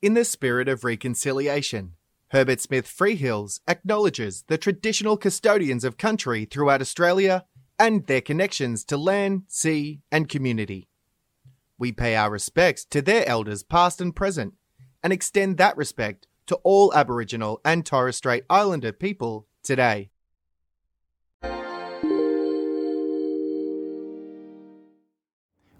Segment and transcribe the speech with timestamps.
[0.00, 1.94] In the spirit of reconciliation,
[2.28, 7.46] Herbert Smith Freehills acknowledges the traditional custodians of country throughout Australia
[7.80, 10.86] and their connections to land, sea, and community.
[11.78, 14.54] We pay our respects to their elders past and present
[15.02, 20.10] and extend that respect to all Aboriginal and Torres Strait Islander people today.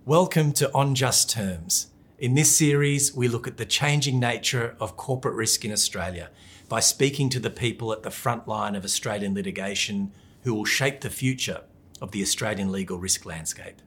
[0.05, 1.93] Welcome to On Just Terms.
[2.19, 6.31] In this series, we look at the changing nature of corporate risk in Australia
[6.69, 10.11] by speaking to the people at the front line of Australian litigation
[10.43, 11.61] who will shape the future
[12.01, 13.81] of the Australian legal risk landscape.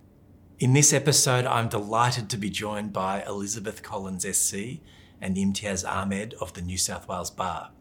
[0.59, 4.79] In this episode, I'm delighted to be joined by Elizabeth Collins SC
[5.19, 7.71] and Imtiaz Ahmed of the New South Wales Bar.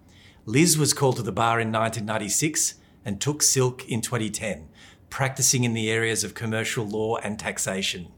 [0.47, 2.75] Liz was called to the bar in 1996
[3.05, 4.69] and took silk in 2010,
[5.11, 8.09] practicing in the areas of commercial law and taxation.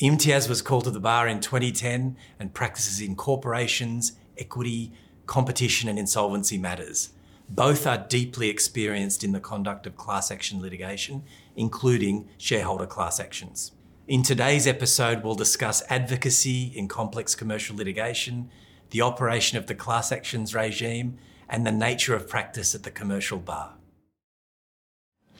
[0.00, 4.92] Imtiaz was called to the bar in 2010 and practices in corporations, equity,
[5.26, 7.10] competition, and insolvency matters.
[7.50, 13.72] Both are deeply experienced in the conduct of class action litigation, including shareholder class actions.
[14.08, 18.48] In today's episode, we'll discuss advocacy in complex commercial litigation,
[18.90, 23.38] the operation of the class actions regime, and the nature of practice at the commercial
[23.38, 23.74] bar.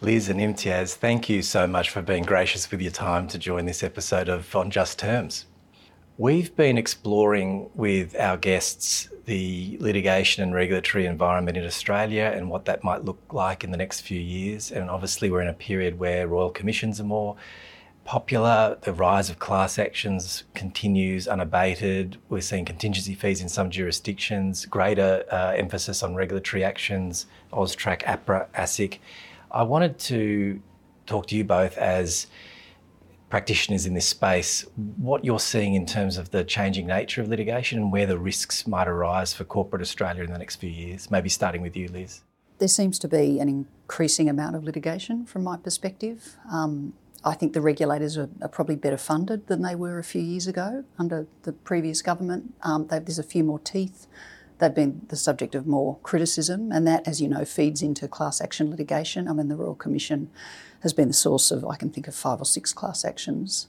[0.02, 3.66] Liz and Imtiaz, thank you so much for being gracious with your time to join
[3.66, 5.44] this episode of On Just Terms.
[6.16, 12.64] We've been exploring with our guests the litigation and regulatory environment in Australia and what
[12.64, 14.72] that might look like in the next few years.
[14.72, 17.36] And obviously, we're in a period where royal commissions are more
[18.06, 18.78] popular.
[18.80, 22.16] The rise of class actions continues unabated.
[22.30, 28.48] We're seeing contingency fees in some jurisdictions, greater uh, emphasis on regulatory actions, AUSTRAC, APRA,
[28.54, 28.98] ASIC.
[29.50, 30.62] I wanted to
[31.06, 32.26] talk to you both as
[33.30, 37.78] practitioners in this space, what you're seeing in terms of the changing nature of litigation
[37.78, 41.10] and where the risks might arise for corporate Australia in the next few years.
[41.10, 42.22] Maybe starting with you, Liz.
[42.58, 46.36] There seems to be an increasing amount of litigation from my perspective.
[46.50, 46.92] Um,
[47.24, 50.46] I think the regulators are, are, probably better funded than they were a few years
[50.46, 52.54] ago under the previous government.
[52.62, 54.06] Um, there's a few more teeth
[54.60, 58.40] They've been the subject of more criticism, and that, as you know, feeds into class
[58.40, 59.26] action litigation.
[59.26, 60.30] I mean, the Royal Commission
[60.80, 63.68] has been the source of, I can think of five or six class actions.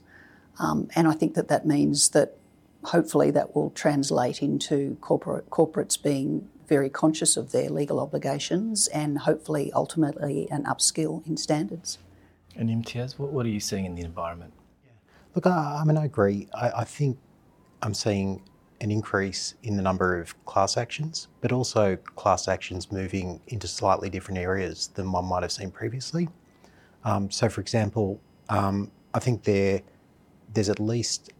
[0.58, 2.36] Um, and I think that that means that
[2.84, 9.18] hopefully that will translate into corporate, corporates being very conscious of their legal obligations and
[9.20, 11.98] hopefully ultimately an upskill in standards.
[12.56, 14.52] And Imtiaz, what, what are you seeing in the environment?
[14.84, 14.92] Yeah.
[15.34, 16.48] Look, I, I mean, I agree.
[16.54, 17.18] I, I think
[17.82, 18.42] I'm seeing
[18.82, 24.10] an increase in the number of class actions, but also class actions moving into slightly
[24.10, 26.28] different areas than one might have seen previously.
[27.04, 29.82] Um, so, for example, um, I think there
[30.52, 31.30] there's at least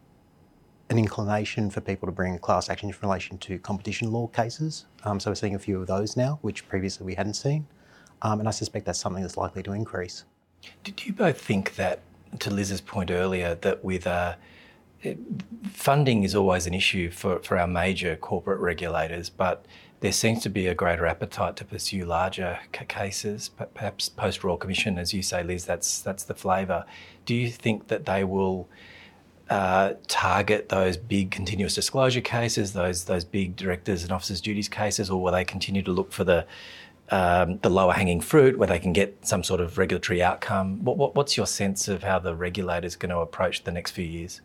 [0.88, 4.86] an inclination for people to bring class actions in relation to competition law cases.
[5.04, 7.66] Um, so we're seeing a few of those now, which previously we hadn't seen,
[8.22, 10.24] um, and I suspect that's something that's likely to increase.
[10.84, 12.00] Did you both think that,
[12.38, 14.36] to Liz's point earlier, that with uh,
[15.72, 19.66] funding is always an issue for, for our major corporate regulators, but
[20.00, 24.56] there seems to be a greater appetite to pursue larger c- cases, perhaps post Royal
[24.56, 25.64] Commission, as you say, Liz.
[25.64, 26.84] That's that's the flavour.
[27.24, 28.68] Do you think that they will
[29.48, 35.08] uh, target those big continuous disclosure cases, those those big directors and officers' duties cases,
[35.08, 36.46] or will they continue to look for the
[37.10, 40.82] um, the lower hanging fruit where they can get some sort of regulatory outcome?
[40.84, 44.04] What, what, what's your sense of how the regulator's going to approach the next few
[44.04, 44.40] years?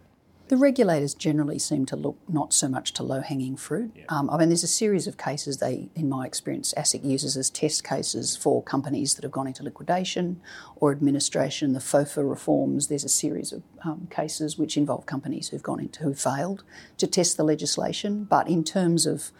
[0.47, 3.91] The regulators generally seem to look not so much to low hanging fruit.
[3.96, 4.06] Yeah.
[4.08, 7.50] Um, I mean, there's a series of cases they, in my experience, ASIC uses as
[7.50, 10.40] test cases for companies that have gone into liquidation
[10.78, 11.74] or administration.
[11.74, 16.03] The FOFA reforms, there's a series of um, cases which involve companies who've gone into,
[16.03, 16.63] who failed
[16.97, 18.24] to test the legislation.
[18.24, 19.31] But in terms of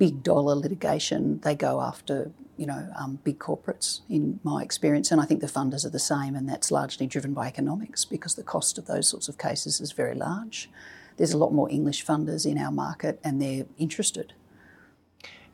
[0.00, 5.20] big dollar litigation, they go after you know um, big corporates in my experience, and
[5.20, 8.42] I think the funders are the same, and that's largely driven by economics because the
[8.42, 10.70] cost of those sorts of cases is very large.
[11.18, 14.32] There's a lot more English funders in our market, and they're interested.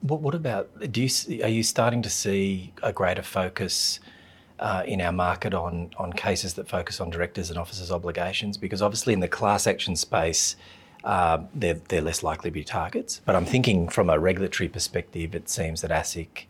[0.00, 1.10] What, what about do you
[1.42, 4.00] are you starting to see a greater focus?
[4.58, 8.80] Uh, in our market on on cases that focus on directors and officers' obligations, because
[8.80, 10.56] obviously in the class action space,
[11.06, 13.20] uh, they're, they're less likely to be targets.
[13.24, 16.46] But I'm thinking from a regulatory perspective, it seems that ASIC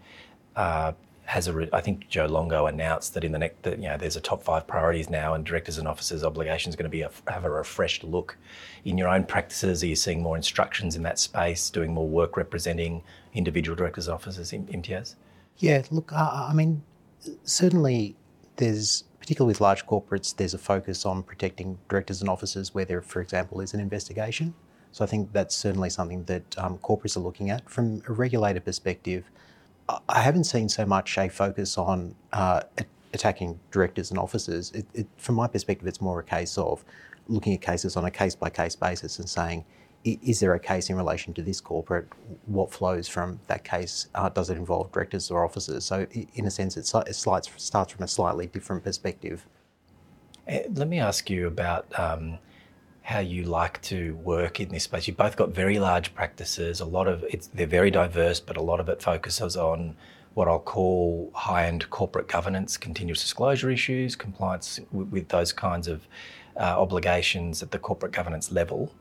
[0.56, 0.93] uh,
[1.26, 1.53] has a.
[1.53, 4.20] Re- I think Joe Longo announced that in the next, that, you know, there's a
[4.20, 7.50] top five priorities now, and directors and officers' obligations going to be a, have a
[7.50, 8.38] refreshed look.
[8.87, 12.38] In your own practices, are you seeing more instructions in that space, doing more work
[12.38, 13.03] representing
[13.35, 15.17] individual directors officers in Imtiaz?
[15.58, 16.82] Yeah, look, I mean,
[17.44, 18.17] certainly
[18.56, 23.03] there's particularly with large corporates, there's a focus on protecting directors and officers where there,
[23.03, 24.55] for example, is an investigation.
[24.93, 27.69] So I think that's certainly something that um, corporates are looking at.
[27.69, 29.29] From a regulator perspective,
[30.08, 32.61] I haven't seen so much a focus on uh,
[33.12, 34.70] attacking directors and officers.
[34.70, 36.85] It, it, from my perspective, it's more a case of
[37.29, 39.64] looking at cases on a case by case basis and saying,
[40.06, 42.08] is there a case in relation to this corporate?
[42.47, 44.08] What flows from that case?
[44.14, 45.85] Uh, does it involve directors or officers?
[45.85, 49.47] So, in a sense, it, starts from a slightly different perspective.
[50.47, 52.38] Eh, let me ask you about um,
[53.03, 55.08] how you like to work in this space.
[55.08, 56.81] You've both got very large practices.
[56.81, 59.97] A lot of it's they're very diverse, but a lot of it focuses on
[60.35, 66.06] what I'll call high-end corporate governance, continuous disclosure issues, compliance with, with those kinds of
[66.58, 68.93] uh, obligations at the corporate governance level.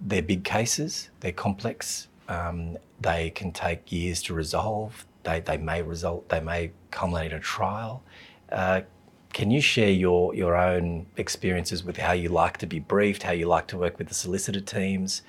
[0.00, 5.82] They're big cases, they're complex, um, they can take years to resolve, they, they may
[5.82, 8.02] result, they may culminate in a trial.
[8.50, 8.82] Uh,
[9.32, 13.32] can you share your, your own experiences with how you like to be briefed, how
[13.32, 15.22] you like to work with the solicitor teams?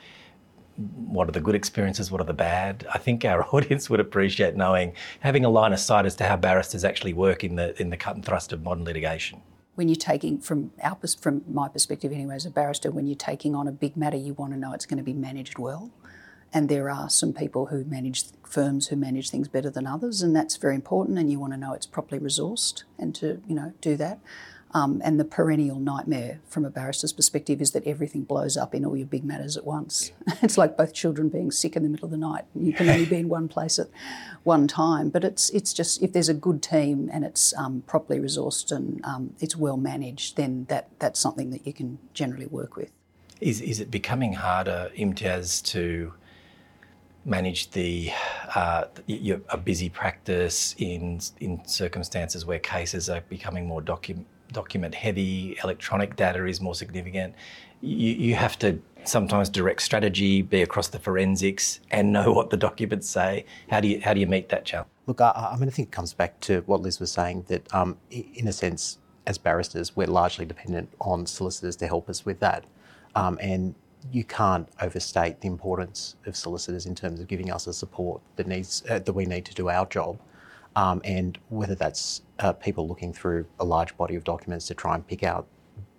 [0.77, 2.09] What are the good experiences?
[2.09, 2.88] What are the bad?
[2.94, 6.38] I think our audience would appreciate knowing, having a line of sight as to how
[6.38, 9.41] barristers actually work in the in the cut and thrust of modern litigation
[9.81, 13.55] when you're taking from our from my perspective anyway as a barrister when you're taking
[13.55, 15.89] on a big matter you want to know it's going to be managed well.
[16.53, 20.35] And there are some people who manage firms who manage things better than others and
[20.35, 23.73] that's very important and you want to know it's properly resourced and to you know
[23.81, 24.19] do that
[24.73, 28.85] um, and the perennial nightmare from a barrister's perspective is that everything blows up in
[28.85, 30.12] all your big matters at once.
[30.41, 32.45] it's like both children being sick in the middle of the night.
[32.56, 33.88] You can only be in one place at
[34.44, 35.09] one time.
[35.09, 39.03] But it's it's just if there's a good team and it's um, properly resourced and
[39.03, 42.91] um, it's well managed, then that that's something that you can generally work with.
[43.41, 46.13] Is is it becoming harder, Imtiaz, to
[47.25, 48.12] manage the
[48.56, 48.85] uh,
[49.50, 54.27] a busy practice in in circumstances where cases are becoming more documented?
[54.51, 57.36] Document heavy, electronic data is more significant.
[57.81, 62.57] You, you have to sometimes direct strategy, be across the forensics, and know what the
[62.57, 63.45] documents say.
[63.69, 64.89] How do you how do you meet that challenge?
[65.07, 67.74] Look, I, I mean, I think it comes back to what Liz was saying that,
[67.74, 72.39] um, in a sense, as barristers, we're largely dependent on solicitors to help us with
[72.39, 72.65] that,
[73.15, 73.75] um, and
[74.12, 78.48] you can't overstate the importance of solicitors in terms of giving us the support that
[78.48, 80.19] needs uh, that we need to do our job.
[80.75, 84.95] Um, and whether that's uh, people looking through a large body of documents to try
[84.95, 85.47] and pick out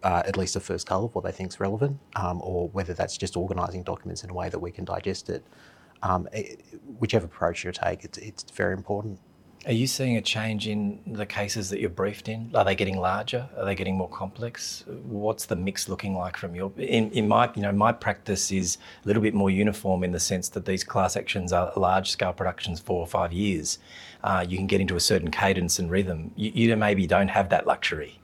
[0.03, 2.95] uh, at least the first colour of what they think is relevant, um, or whether
[2.95, 5.45] that's just organising documents in a way that we can digest it.
[6.03, 6.65] Um, it
[6.99, 9.19] whichever approach you take, it's, it's very important.
[9.65, 12.51] Are you seeing a change in the cases that you're briefed in?
[12.53, 13.49] Are they getting larger?
[13.57, 14.83] Are they getting more complex?
[15.05, 16.73] What's the mix looking like from your?
[16.77, 20.19] In, in my, you know, my practice is a little bit more uniform in the
[20.19, 23.79] sense that these class actions are large scale productions, four or five years.
[24.25, 26.33] Uh, you can get into a certain cadence and rhythm.
[26.35, 28.19] You, you maybe don't have that luxury.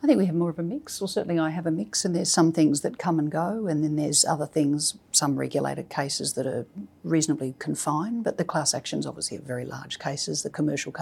[0.00, 2.14] I think we have more of a mix, or certainly I have a mix, and
[2.14, 6.34] there's some things that come and go, and then there's other things, some regulated cases
[6.34, 6.66] that are
[7.02, 10.44] reasonably confined, but the class actions obviously are very large cases.
[10.44, 10.92] The commercial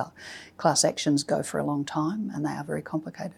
[0.57, 3.37] class actions go for a long time and they are very complicated.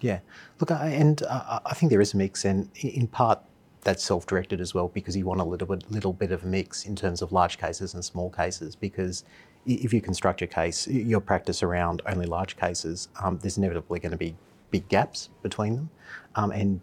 [0.00, 0.20] Yeah,
[0.58, 3.40] look, I, and uh, I think there is a mix, and in part
[3.82, 6.86] that's self-directed as well because you want a little bit, little bit of a mix
[6.86, 9.22] in terms of large cases and small cases because
[9.66, 14.12] if you construct your case, your practice around only large cases, um, there's inevitably going
[14.12, 14.36] to be
[14.70, 15.90] big gaps between them,
[16.36, 16.80] um, and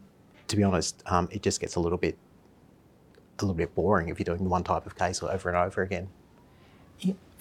[0.48, 2.18] to be honest, um, it just gets a little bit
[3.40, 6.08] a little bit boring if you're doing one type of case over and over again.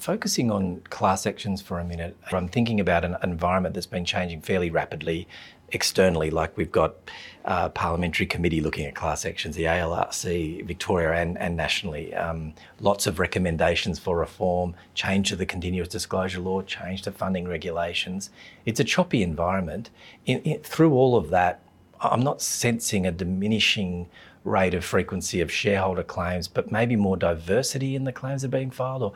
[0.02, 4.40] Focusing on class actions for a minute, I'm thinking about an environment that's been changing
[4.40, 5.28] fairly rapidly
[5.70, 6.96] externally, like we've got
[7.44, 12.12] uh, parliamentary committee looking at class actions, the ALRC, Victoria and, and nationally.
[12.16, 17.46] Um, lots of recommendations for reform, change to the continuous disclosure law, change to funding
[17.46, 18.30] regulations.
[18.66, 19.90] It's a choppy environment.
[20.26, 21.60] In, in, through all of that,
[22.00, 24.08] I'm not sensing a diminishing
[24.44, 28.50] rate of frequency of shareholder claims, but maybe more diversity in the claims that are
[28.50, 29.02] being filed.
[29.02, 29.12] Or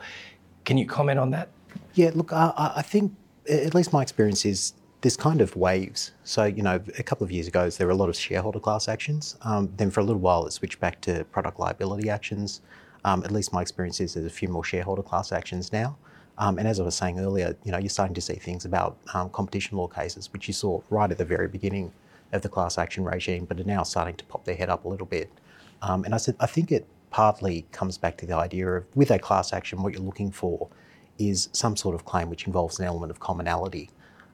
[0.67, 1.47] can you comment on that?
[1.93, 3.15] Yeah, look, I, I think
[3.49, 6.11] at least my experience is there's kind of waves.
[6.25, 8.89] So, you know, a couple of years ago, there were a lot of shareholder class
[8.89, 9.37] actions.
[9.43, 12.59] Um, then for a little while, it switched back to product liability actions.
[13.05, 15.97] Um, at least my experience is there's a few more shareholder class actions now.
[16.37, 18.97] Um, and as I was saying earlier, you know, you're starting to see things about
[19.13, 21.93] um, competition law cases, which you saw right at the very beginning
[22.33, 24.89] of the class action regime, but are now starting to pop their head up a
[24.89, 25.31] little bit.
[25.81, 29.11] Um, and I said, I think it partly comes back to the idea of with
[29.11, 30.69] a class action, what you're looking for
[31.17, 33.89] is some sort of claim which involves an element of commonality.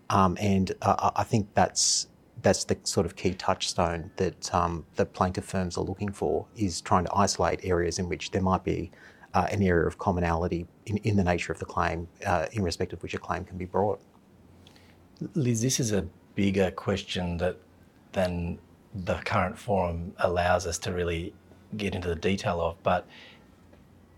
[0.09, 2.07] Um, and uh, I think that's
[2.41, 6.81] that's the sort of key touchstone that um, the plaintiff firms are looking for is
[6.81, 8.91] trying to isolate areas in which there might be
[9.33, 12.91] uh, an area of commonality in, in the nature of the claim, uh, in respect
[12.91, 13.99] of which a claim can be brought.
[15.35, 17.57] Liz, this is a bigger question that
[18.11, 18.59] than
[18.93, 21.33] the current forum allows us to really
[21.77, 23.07] get into the detail of, but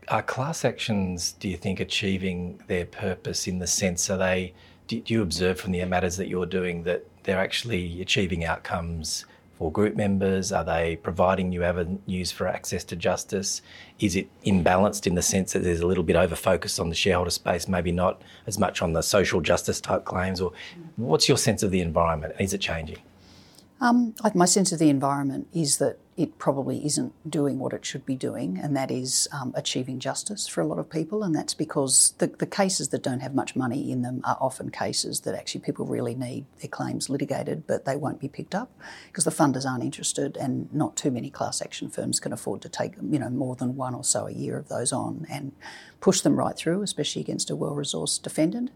[0.07, 4.53] are class actions, do you think, achieving their purpose in the sense, are they,
[4.88, 9.25] do, you observe from the matters that you're doing that they're actually achieving outcomes
[9.57, 10.51] for group members?
[10.51, 13.62] Are they providing new avenues for access to justice?
[14.00, 16.95] Is it imbalanced in the sense that there's a little bit over focus on the
[16.95, 20.39] shareholder space, maybe not as much on the social justice type claims?
[20.39, 20.51] Or
[20.97, 22.35] what's your sense of the environment?
[22.39, 23.00] Is it changing?
[23.81, 28.05] Um, my sense of the environment is that it probably isn't doing what it should
[28.05, 31.24] be doing, and that is um, achieving justice for a lot of people.
[31.24, 34.72] And that's because the, the cases that don't have much money in them are often
[34.72, 38.72] cases that actually people really need their claims litigated, but they won't be picked up
[39.07, 42.69] because the funders aren't interested, and not too many class action firms can afford to
[42.69, 45.51] take you know more than one or so a year of those on and
[46.00, 48.72] push them right through, especially against a well-resourced defendant.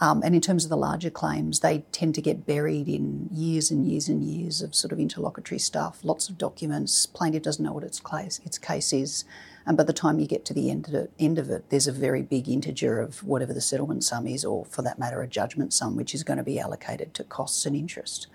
[0.00, 3.70] Um, and in terms of the larger claims, they tend to get buried in years
[3.70, 7.06] and years and years of sort of interlocutory stuff, lots of documents.
[7.06, 9.24] Plaintiff doesn't know what its case, its case is.
[9.66, 11.88] And by the time you get to the end of, it, end of it, there's
[11.88, 15.26] a very big integer of whatever the settlement sum is, or for that matter, a
[15.26, 18.28] judgment sum, which is going to be allocated to costs and interest.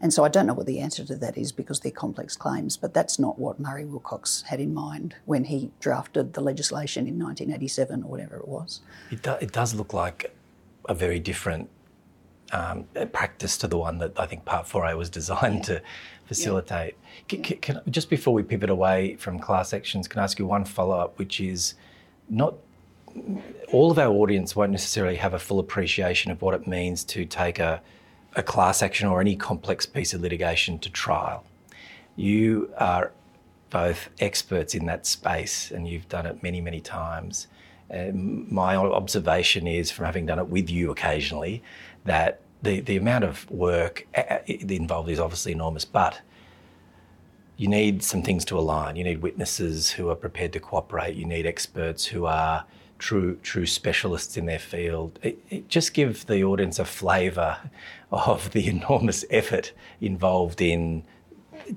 [0.00, 2.76] And so I don't know what the answer to that is because they're complex claims,
[2.76, 7.22] but that's not what Murray Wilcox had in mind when he drafted the legislation in
[7.22, 8.80] 1987 or whatever it was.
[9.12, 10.34] It, do, it does look like
[10.88, 11.68] a very different
[12.52, 15.82] um, practice to the one that I think Part 4A was designed to
[16.26, 16.96] facilitate.
[17.30, 17.40] Yeah.
[17.40, 20.64] Can, can, just before we pivot away from class actions, can I ask you one
[20.64, 21.74] follow up, which is
[22.28, 22.54] not
[23.70, 27.24] all of our audience won't necessarily have a full appreciation of what it means to
[27.24, 27.82] take a,
[28.36, 31.44] a class action or any complex piece of litigation to trial.
[32.16, 33.12] You are
[33.70, 37.46] both experts in that space and you've done it many, many times.
[37.92, 41.62] Um, my observation is, from having done it with you occasionally,
[42.04, 44.06] that the, the amount of work
[44.46, 46.20] involved is obviously enormous, but
[47.56, 48.96] you need some things to align.
[48.96, 51.16] You need witnesses who are prepared to cooperate.
[51.16, 52.64] You need experts who are
[52.98, 55.18] true true specialists in their field.
[55.22, 57.58] It, it just give the audience a flavour
[58.10, 61.04] of the enormous effort involved in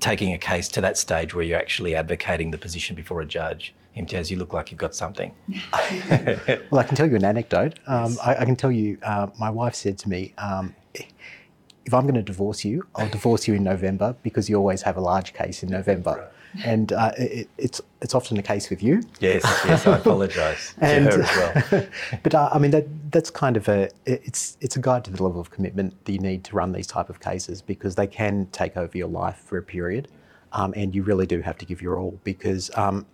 [0.00, 3.74] taking a case to that stage where you're actually advocating the position before a judge.
[3.96, 5.34] Imtiaz, you look like you've got something.
[6.70, 7.78] well, I can tell you an anecdote.
[7.86, 10.74] Um, I, I, can tell you, uh, my wife said to me, um,
[11.86, 14.96] if I'm going to divorce you, I'll divorce you in November because you always have
[14.96, 16.30] a large case in November.
[16.64, 19.02] And uh, it, it's it's often the case with you.
[19.20, 21.86] Yes, yes, I apologise to her as well.
[22.22, 25.22] but uh, I mean that that's kind of a it's it's a guide to the
[25.22, 28.46] level of commitment that you need to run these type of cases because they can
[28.52, 30.08] take over your life for a period,
[30.52, 33.04] um, and you really do have to give your all because um,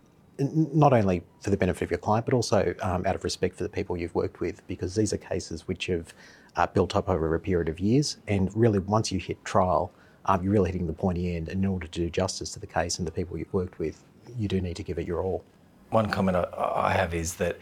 [0.73, 3.63] not only for the benefit of your client, but also um, out of respect for
[3.63, 6.15] the people you've worked with, because these are cases which have
[6.57, 8.19] uh, built up over a period of years.
[8.29, 9.93] And really, once you hit trial,
[10.27, 11.49] um, you're really hitting the pointy end.
[11.49, 14.03] And in order to do justice to the case and the people you've worked with,
[14.39, 15.45] you do need to give it your all.
[15.91, 17.59] One comment I have is that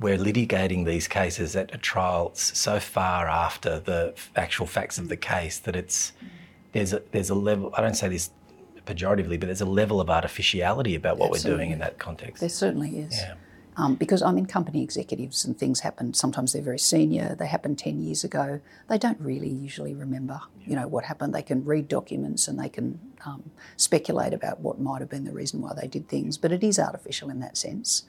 [0.00, 5.16] we're litigating these cases at a trial so far after the actual facts of the
[5.16, 6.12] case that it's
[6.72, 7.72] there's a, there's a level.
[7.76, 8.30] I don't say this
[8.86, 11.50] pejoratively, but there's a level of artificiality about what Absolutely.
[11.50, 12.40] we're doing in that context.
[12.40, 13.18] There certainly is.
[13.18, 13.34] Yeah.
[13.78, 16.14] Um, because I'm in company executives and things happen.
[16.14, 17.36] Sometimes they're very senior.
[17.38, 18.60] They happened ten years ago.
[18.88, 21.34] They don't really usually remember, you know, what happened.
[21.34, 25.32] They can read documents and they can um, speculate about what might have been the
[25.32, 26.38] reason why they did things.
[26.38, 28.04] But it is artificial in that sense.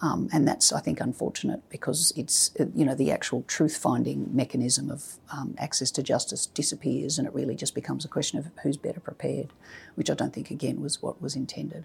[0.00, 4.90] Um, and that's, I think, unfortunate because it's, you know, the actual truth finding mechanism
[4.90, 8.76] of um, access to justice disappears and it really just becomes a question of who's
[8.76, 9.52] better prepared,
[9.96, 11.84] which I don't think, again, was what was intended.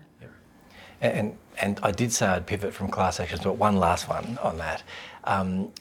[1.01, 4.57] And, and I did say I'd pivot from class actions, but one last one on
[4.57, 4.83] that.
[5.23, 5.71] Um,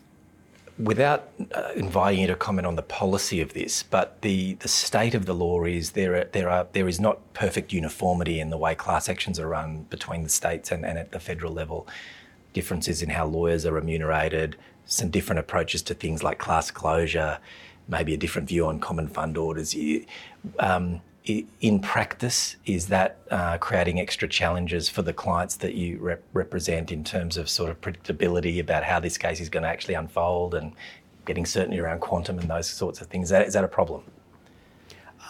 [0.78, 5.14] without uh, inviting you to comment on the policy of this, but the, the state
[5.14, 8.56] of the law is there are, there are there is not perfect uniformity in the
[8.56, 11.86] way class actions are run between the states and, and at the federal level
[12.52, 17.38] differences in how lawyers are remunerated, some different approaches to things like class closure,
[17.88, 19.74] maybe a different view on common fund orders.
[20.58, 26.22] Um, in practice, is that uh, creating extra challenges for the clients that you rep-
[26.32, 29.94] represent in terms of sort of predictability about how this case is going to actually
[29.94, 30.72] unfold and
[31.24, 33.26] getting certainty around quantum and those sorts of things?
[33.26, 34.02] Is that, is that a problem?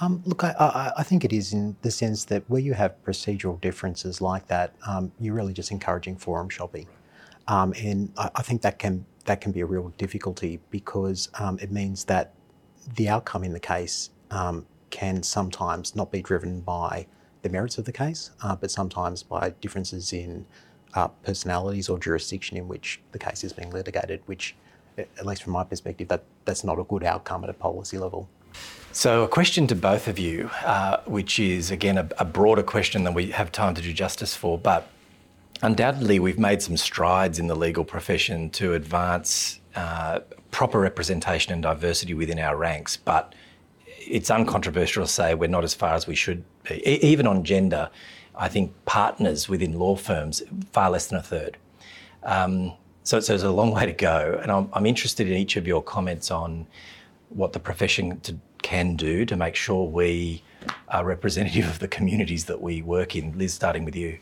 [0.00, 2.94] Um, look, I, I, I, think it is in the sense that where you have
[3.04, 6.86] procedural differences like that, um, you're really just encouraging forum shopping.
[7.52, 11.58] Um, and I, I, think that can that can be a real difficulty because um,
[11.60, 12.32] it means that
[12.96, 17.06] the outcome in the case um, can sometimes not be driven by
[17.42, 20.46] the merits of the case, uh, but sometimes by differences in
[20.94, 24.54] uh, personalities or jurisdiction in which the case is being litigated, which,
[24.96, 28.28] at least from my perspective, that, that's not a good outcome at a policy level.
[28.92, 33.04] So, a question to both of you, uh, which is again a, a, broader question
[33.04, 34.88] than we have time to do justice for, but
[35.62, 41.62] undoubtedly we've made some strides in the legal profession to advance uh, proper representation and
[41.62, 43.34] diversity within our ranks, but
[43.98, 46.82] it's uncontroversial to say we're not as far as we should be.
[46.86, 47.88] E- even on gender,
[48.34, 50.42] I think partners within law firms,
[50.72, 51.56] far less than a third.
[52.24, 52.72] Um,
[53.04, 55.66] so, so there's a long way to go, and I'm, I'm interested in each of
[55.66, 56.66] your comments on
[57.30, 60.42] what the profession to, can do to make sure we
[60.88, 63.36] are representative of the communities that we work in.
[63.38, 64.18] Liz, starting with you.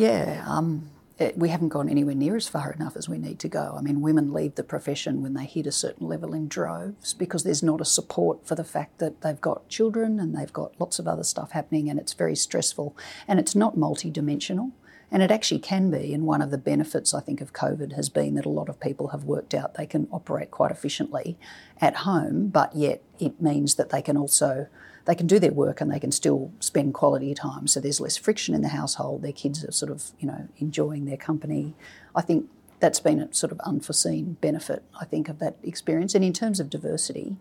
[0.00, 0.88] Yeah, um,
[1.18, 3.74] it, we haven't gone anywhere near as far enough as we need to go.
[3.76, 7.44] I mean, women leave the profession when they hit a certain level in droves because
[7.44, 10.98] there's not a support for the fact that they've got children and they've got lots
[10.98, 12.96] of other stuff happening and it's very stressful
[13.28, 14.72] and it's not multidimensional.
[15.12, 16.14] And it actually can be.
[16.14, 18.78] And one of the benefits, I think, of COVID has been that a lot of
[18.78, 21.36] people have worked out they can operate quite efficiently
[21.80, 24.68] at home, but yet it means that they can also
[25.06, 27.66] they can do their work and they can still spend quality time.
[27.66, 29.22] So there's less friction in the household.
[29.22, 31.74] Their kids are sort of, you know, enjoying their company.
[32.14, 32.48] I think
[32.80, 36.14] that's been a sort of unforeseen benefit, I think, of that experience.
[36.14, 37.36] And in terms of diversity,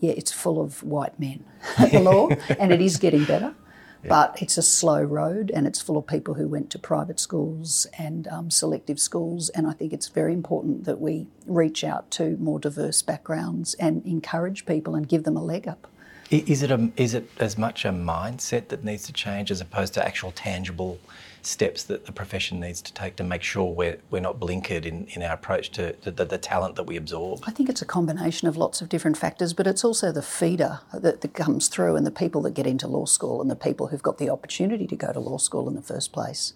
[0.00, 1.44] yeah, it's full of white men
[1.78, 2.28] at the law,
[2.58, 3.54] and it is getting better.
[4.02, 4.08] Yeah.
[4.08, 7.86] But it's a slow road and it's full of people who went to private schools
[7.96, 9.48] and um, selective schools.
[9.50, 14.04] And I think it's very important that we reach out to more diverse backgrounds and
[14.04, 15.86] encourage people and give them a leg up.
[16.30, 19.92] Is it a, is it as much a mindset that needs to change as opposed
[19.94, 20.98] to actual tangible
[21.46, 25.06] steps that the profession needs to take to make sure we're, we're not blinkered in,
[25.06, 27.40] in our approach to, to the, the, talent that we absorb?
[27.46, 30.80] I think it's a combination of lots of different factors, but it's also the feeder
[30.92, 33.88] that, that comes through and the people that get into law school and the people
[33.88, 36.54] who've got the opportunity to go to law school in the first place.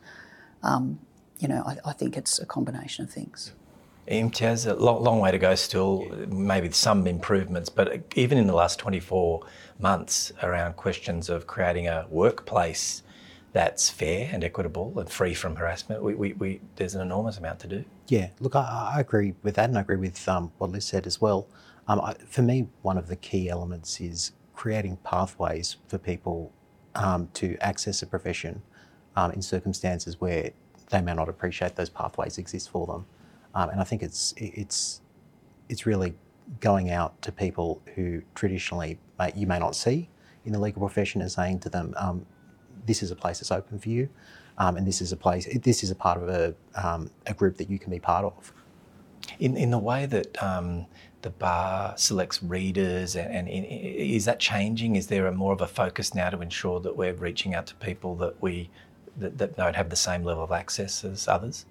[0.62, 0.98] Um,
[1.38, 3.52] you know, I, I think it's a combination of things.
[4.08, 8.54] Imtiaz, a long, long way to go still, maybe some improvements, but even in the
[8.54, 9.42] last 24
[9.80, 13.02] months around questions of creating a workplace
[13.56, 17.58] that's fair and equitable and free from harassment, we, we, we there's an enormous amount
[17.58, 17.82] to do.
[18.06, 21.06] Yeah, look, I, I agree with that and I agree with um, what Liz said
[21.06, 21.48] as well.
[21.88, 26.52] Um, I, for me, one of the key elements is creating pathways for people
[26.96, 28.60] um, to access a profession
[29.16, 30.50] um, in circumstances where
[30.90, 33.06] they may not appreciate those pathways exist for them.
[33.54, 35.00] Um, and I think it's it's
[35.70, 36.14] it's really
[36.60, 40.10] going out to people who traditionally may, you may not see
[40.44, 42.26] in the legal profession and saying to them, um,
[42.86, 44.08] "This is a place that's open for you,
[44.58, 45.46] um, and this is a place.
[45.62, 48.52] This is a part of a um, a group that you can be part of."
[49.38, 50.86] In in the way that um,
[51.22, 54.96] the bar selects readers, and, and in, is that changing?
[54.96, 57.74] Is there a more of a focus now to ensure that we're reaching out to
[57.76, 58.70] people that we
[59.18, 61.66] that, that don't have the same level of access as others?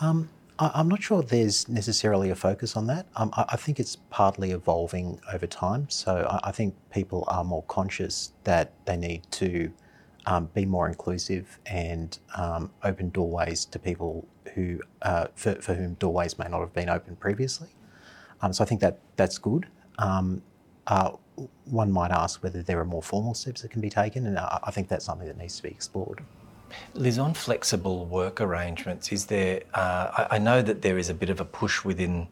[0.00, 0.28] Um,
[0.60, 3.06] I'm not sure there's necessarily a focus on that.
[3.16, 5.88] Um, I, think it's partly evolving over time.
[5.88, 9.72] So I, think people are more conscious that they need to
[10.26, 15.94] um, be more inclusive and um, open doorways to people who, uh, for, for, whom
[15.94, 17.68] doorways may not have been open previously.
[18.42, 19.66] Um, so I think that that's good.
[19.98, 20.42] Um,
[20.86, 21.12] uh,
[21.66, 24.58] one might ask whether there are more formal steps that can be taken, and I,
[24.64, 26.22] I think that's something that needs to be explored.
[26.94, 29.62] Liz, on flexible work arrangements, is there?
[29.74, 32.28] Uh, I, I, know that there is a bit of a push within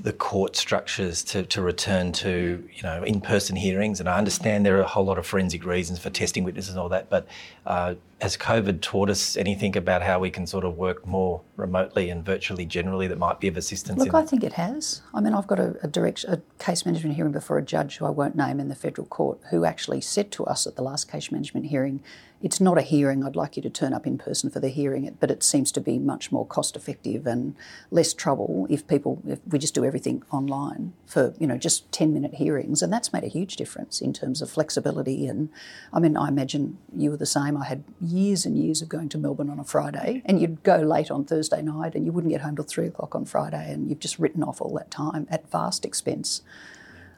[0.00, 4.76] the court structures to, to return to you know in-person hearings, and I understand there
[4.78, 7.10] are a whole lot of forensic reasons for testing witnesses and all that.
[7.10, 7.26] But
[7.66, 7.94] uh,
[8.24, 12.24] has COVID taught us anything about how we can sort of work more remotely and
[12.24, 13.98] virtually generally that might be of assistance?
[13.98, 15.02] Look, I think it has.
[15.12, 18.06] I mean, I've got a, a direct a case management hearing before a judge who
[18.06, 21.12] I won't name in the federal court, who actually said to us at the last
[21.12, 22.02] case management hearing
[22.44, 23.24] it's not a hearing.
[23.24, 25.80] I'd like you to turn up in person for the hearing, but it seems to
[25.80, 27.56] be much more cost effective and
[27.90, 32.12] less trouble if people if we just do everything online for you know just ten
[32.12, 35.26] minute hearings, and that's made a huge difference in terms of flexibility.
[35.26, 35.48] And
[35.90, 37.56] I mean, I imagine you were the same.
[37.56, 37.82] I had
[38.16, 41.24] years and years of going to Melbourne on a Friday, and you'd go late on
[41.24, 44.18] Thursday night, and you wouldn't get home till three o'clock on Friday, and you've just
[44.18, 46.42] written off all that time at vast expense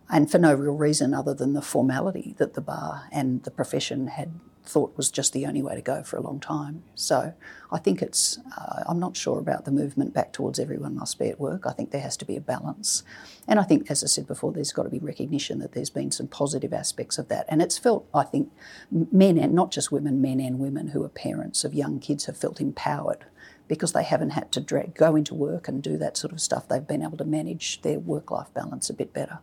[0.09, 4.09] and for no real reason other than the formality that the bar and the profession
[4.09, 4.33] had
[4.69, 6.83] thought was just the only way to go for a long time.
[6.95, 7.35] So
[7.71, 11.29] I think it's, uh, I'm not sure about the movement back towards everyone must be
[11.29, 11.67] at work.
[11.67, 13.03] I think there has to be a balance.
[13.49, 16.11] And I think, as I said before, there's got to be recognition that there's been
[16.11, 17.47] some positive aspects of that.
[17.49, 18.53] And it's felt, I think,
[18.91, 22.37] men and not just women, men and women who are parents of young kids have
[22.37, 23.25] felt empowered
[23.69, 26.69] because they haven't had to drag, go into work and do that sort of stuff.
[26.69, 29.41] They've been able to manage their work life balance a bit better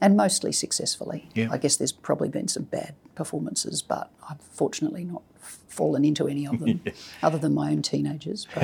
[0.00, 1.28] and mostly successfully.
[1.34, 1.48] Yeah.
[1.50, 5.22] I guess there's probably been some bad performances, but I've fortunately not
[5.68, 6.92] fallen into any of them, yeah.
[7.22, 8.46] other than my own teenagers.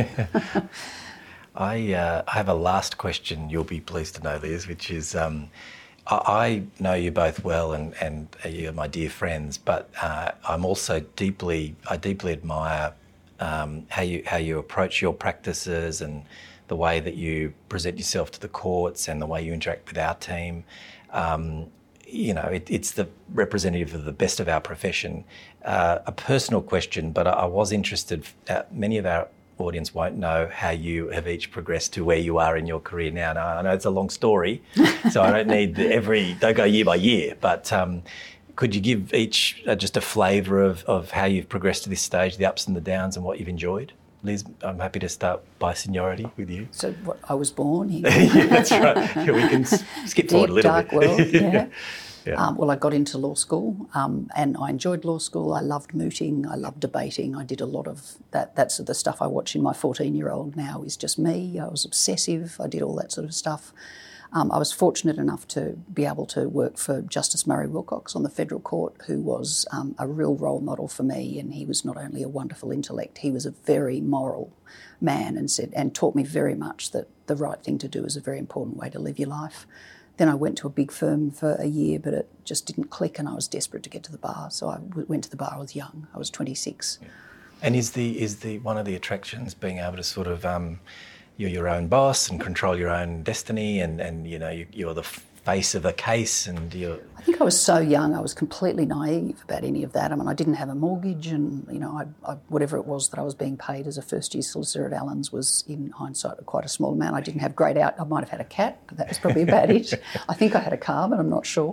[1.54, 3.50] I, uh, I have a last question.
[3.50, 5.14] You'll be pleased to know, Liz, which is.
[5.14, 5.50] Um,
[6.04, 9.56] I know you both well, and, and you're my dear friends.
[9.56, 12.92] But uh, I'm also deeply, I deeply admire
[13.38, 16.24] um, how you how you approach your practices and
[16.68, 19.98] the way that you present yourself to the courts and the way you interact with
[19.98, 20.64] our team.
[21.10, 21.66] Um,
[22.12, 25.24] you know, it, it's the representative of the best of our profession.
[25.64, 28.24] Uh, a personal question, but I, I was interested.
[28.48, 32.38] Uh, many of our audience won't know how you have each progressed to where you
[32.38, 33.32] are in your career now.
[33.32, 34.62] Now I know it's a long story,
[35.10, 37.72] so I don't need every don't go year by year, but.
[37.72, 38.02] Um,
[38.54, 42.02] could you give each uh, just a flavour of, of how you've progressed to this
[42.02, 43.94] stage, the ups and the downs, and what you've enjoyed?
[44.22, 46.68] Liz, I'm happy to start by seniority with you.
[46.70, 48.02] So, what, I was born here.
[48.08, 49.16] yeah, that's right.
[49.16, 50.98] Yeah, we can skip Deep, forward a little dark bit.
[50.98, 51.20] world.
[51.32, 51.66] Yeah.
[52.24, 52.34] Yeah.
[52.34, 55.52] Um, well, I got into law school, um, and I enjoyed law school.
[55.54, 56.46] I loved mooting.
[56.46, 57.34] I loved debating.
[57.34, 58.54] I did a lot of that.
[58.54, 60.84] That's the stuff I watch in my 14-year-old now.
[60.84, 61.58] Is just me.
[61.58, 62.58] I was obsessive.
[62.60, 63.72] I did all that sort of stuff.
[64.34, 68.22] Um, I was fortunate enough to be able to work for Justice Murray Wilcox on
[68.22, 71.38] the federal court, who was um, a real role model for me.
[71.38, 74.50] And he was not only a wonderful intellect, he was a very moral
[75.02, 78.16] man, and said and taught me very much that the right thing to do is
[78.16, 79.66] a very important way to live your life.
[80.16, 83.18] Then I went to a big firm for a year, but it just didn't click,
[83.18, 84.50] and I was desperate to get to the bar.
[84.50, 85.52] So I w- went to the bar.
[85.54, 86.06] I was young.
[86.14, 87.00] I was 26.
[87.60, 90.80] And is the is the one of the attractions being able to sort of um,
[91.36, 94.94] you're your own boss and control your own destiny, and and you know you, you're
[94.94, 98.16] the face of the case, and you're I think I was so young.
[98.16, 100.10] I was completely naive about any of that.
[100.10, 101.92] I mean, I didn't have a mortgage, and you know,
[102.24, 104.92] I, I, whatever it was that I was being paid as a first-year solicitor at
[104.92, 107.14] Allens was, in hindsight, quite a small amount.
[107.14, 107.94] I didn't have great out.
[108.00, 109.94] I might have had a cat, but that was probably about it.
[110.28, 111.72] I think I had a car, but I'm not sure.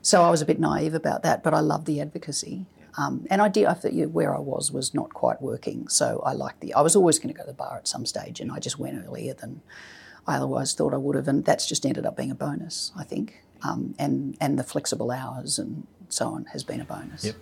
[0.00, 2.64] So I was a bit naive about that, but I love the advocacy.
[2.98, 3.66] Um, and I did.
[3.66, 6.74] I thought yeah, where I was was not quite working, so I liked the.
[6.74, 8.78] I was always going to go to the bar at some stage, and I just
[8.78, 9.62] went earlier than
[10.26, 13.04] I otherwise thought I would have, and that's just ended up being a bonus, I
[13.04, 13.42] think.
[13.62, 17.24] Um, and and the flexible hours and so on has been a bonus.
[17.24, 17.36] Yep.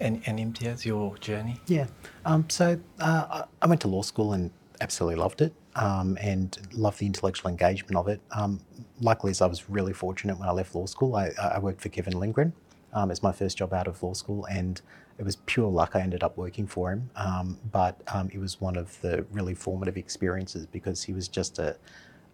[0.00, 1.60] and and Imtiaz, your journey.
[1.66, 1.86] Yeah.
[2.24, 6.58] Um, so uh, I- I went to law school and absolutely loved it um, and
[6.72, 8.20] loved the intellectual engagement of it.
[8.32, 8.60] Um,
[9.00, 11.88] luckily, as I was really fortunate when I left law school, I, I worked for
[11.88, 12.52] Kevin Lindgren
[12.96, 14.80] um, as my first job out of law school, and
[15.18, 17.10] it was pure luck I ended up working for him.
[17.14, 21.58] Um, but um, it was one of the really formative experiences because he was just
[21.58, 21.76] a,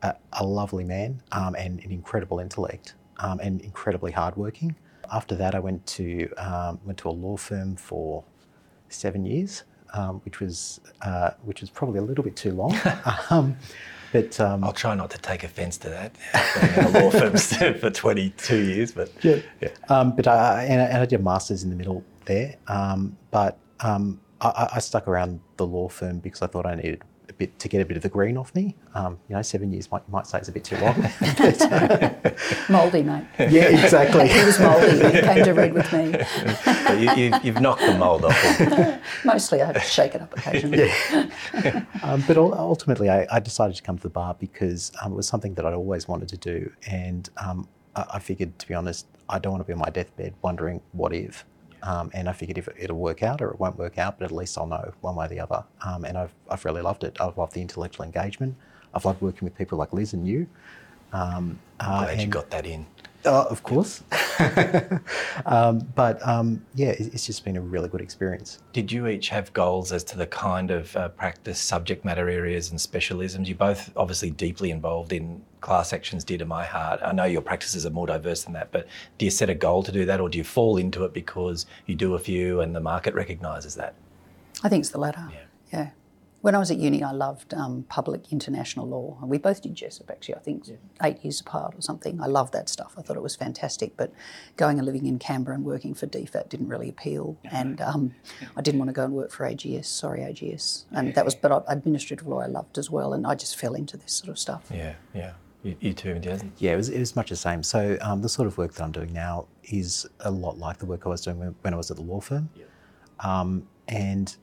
[0.03, 4.77] a, a lovely man um, and an incredible intellect um, and incredibly hardworking.
[5.13, 8.25] After that, I went to um, went to a law firm for
[8.89, 12.79] seven years, um, which was uh, which was probably a little bit too long.
[14.13, 16.15] but um, I'll try not to take offence to that.
[16.95, 17.37] Law firm
[17.81, 19.39] for 22 years, but yeah,
[19.89, 22.57] Um, but I, and, I- and I did a master's in the middle there.
[22.69, 27.03] Um, but um, I- I, stuck around the law firm because I thought I needed
[27.43, 28.77] bit to get a bit of the green off me.
[28.95, 30.95] Um, you know, seven years might you might say is a bit too long.
[31.21, 32.31] But, uh,
[32.69, 33.25] Mouldy, mate.
[33.39, 34.29] yeah, exactly.
[34.29, 36.13] He was mouldy when he came to read with me.
[36.65, 39.01] but you, you, you've knocked the mould off.
[39.25, 40.91] Mostly I have to shake it up occasionally.
[42.03, 45.27] Um, but ultimately, I, I decided to come to the bar because um, it was
[45.27, 49.07] something that I'd always wanted to do, and um, I, I figured, to be honest,
[49.29, 51.45] I don't want to be on my deathbed wondering what if.
[51.83, 54.25] Um, and I figured if it- it'll work out or it won't work out, but
[54.25, 55.65] at least I'll know one way or the other.
[55.85, 57.21] Um, and I've, I've really loved it.
[57.21, 58.55] I've loved the intellectual engagement.
[58.95, 60.47] I've loved working with people like Liz and you.
[61.13, 62.87] Um, uh, Glad you and- got that in.
[63.25, 64.03] Uh, of course.
[65.47, 68.59] um, but um, yeah, it- it's just been a really good experience.
[68.73, 72.71] Did you each have goals as to the kind of uh, practice, subject matter areas,
[72.71, 73.47] and specialisms?
[73.49, 77.01] You're both obviously deeply involved in class actions, dear to my heart.
[77.05, 78.87] I know your practices are more diverse than that, but
[79.19, 81.67] do you set a goal to do that, or do you fall into it because
[81.87, 83.95] you do a few and the market recognises that?
[84.63, 85.29] I think it's the latter.
[85.31, 85.39] Yeah.
[85.73, 85.91] Yeah.
[86.43, 89.17] When I was at uni, I loved um, public international law.
[89.21, 90.67] And we both did Jessup, actually, I think
[91.01, 92.21] eight years apart or something.
[92.21, 92.95] I loved that stuff.
[92.99, 93.97] I thought it was fantastic.
[93.97, 94.13] But
[94.57, 97.39] going and living in Canberra and working for DFAT didn't really appeal.
[97.53, 98.15] And um,
[98.57, 99.85] I didn't want to go and work for AGS.
[99.85, 100.87] Sorry, AGS.
[100.91, 103.13] And that was, but I- administrative law I loved as well.
[103.13, 104.65] And I just fell into this sort of stuff.
[104.75, 105.35] Yeah, yeah.
[105.63, 106.51] You, you too, Imtiaz?
[106.59, 107.63] Yeah, it was, it was much the same.
[107.63, 110.87] So um, the sort of work that I'm doing now is a lot like the
[110.87, 112.49] work I was doing when, when I was at the law firm.
[113.21, 114.35] Um, and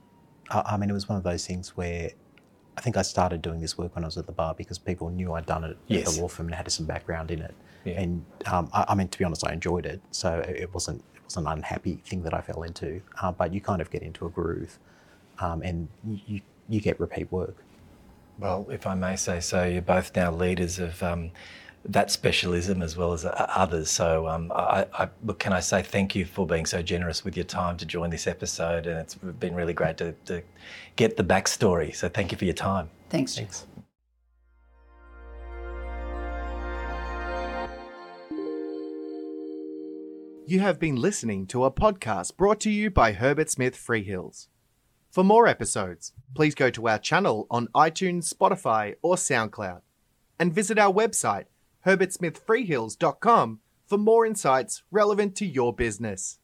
[0.50, 2.12] I, I mean, it was one of those things where
[2.78, 5.10] I think I started doing this work when I was at the bar because people
[5.10, 7.54] knew I'd done it at the law firm and had some background in it.
[7.84, 8.02] Yeah.
[8.02, 10.02] And um, I, I mean, to be honest, I enjoyed it.
[10.12, 13.02] So it it wasn't it was an unhappy thing that I fell into.
[13.22, 14.80] Uh, but you kind of get into a groove,
[15.40, 17.56] um, and you you get repeat work.
[18.38, 21.32] Well, if I may say so, you're both now leaders of um,
[21.86, 23.90] that specialism as well as uh, others.
[23.90, 27.38] So, um, I, I, look, can I say thank you for being so generous with
[27.38, 28.86] your time to join this episode?
[28.86, 30.42] And it's been really great to, to
[30.96, 31.96] get the backstory.
[31.96, 32.90] So, thank you for your time.
[33.10, 33.36] Thanks.
[33.36, 33.66] Thanks.
[40.50, 44.48] You have been listening to a podcast brought to you by Herbert Smith Freehills.
[45.12, 49.82] For more episodes, please go to our channel on iTunes, Spotify, or SoundCloud,
[50.40, 51.46] and visit our website,
[51.86, 56.39] herbertsmithfreehills.com, for more insights relevant to your business.